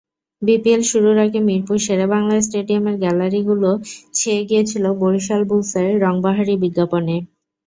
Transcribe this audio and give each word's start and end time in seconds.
BPL 0.41 0.81
শুরুর 0.91 1.17
আগে 1.25 1.39
মিরপুর 1.47 1.77
শেরেবাংলা 1.85 2.35
স্টেডিয়ামের 2.41 2.95
গ্যালারিগুলো 3.03 3.69
ছেয়ে 4.13 4.41
গিয়েছিল 4.49 4.85
বরিশাল 5.01 5.41
বুলসের 5.49 5.87
রংবাহারি 6.03 6.55
বিজ্ঞাপনে। 6.63 7.15